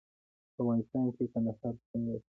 [0.53, 2.19] په افغانستان کې کندهار شتون لري.